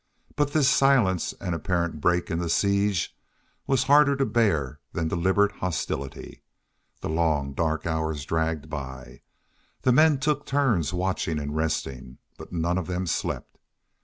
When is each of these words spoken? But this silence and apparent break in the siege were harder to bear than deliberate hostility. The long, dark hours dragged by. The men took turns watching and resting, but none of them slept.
But 0.35 0.51
this 0.53 0.67
silence 0.67 1.31
and 1.39 1.53
apparent 1.53 2.01
break 2.01 2.31
in 2.31 2.39
the 2.39 2.49
siege 2.49 3.15
were 3.67 3.77
harder 3.77 4.15
to 4.15 4.25
bear 4.25 4.79
than 4.93 5.09
deliberate 5.09 5.51
hostility. 5.51 6.41
The 7.01 7.07
long, 7.09 7.53
dark 7.53 7.85
hours 7.85 8.25
dragged 8.25 8.67
by. 8.67 9.21
The 9.83 9.91
men 9.91 10.19
took 10.19 10.47
turns 10.47 10.91
watching 10.91 11.37
and 11.37 11.55
resting, 11.55 12.17
but 12.35 12.51
none 12.51 12.79
of 12.79 12.87
them 12.87 13.05
slept. 13.05 13.59